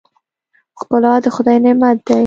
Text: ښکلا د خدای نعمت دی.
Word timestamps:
ښکلا 0.79 1.13
د 1.23 1.25
خدای 1.35 1.57
نعمت 1.65 1.97
دی. 2.07 2.19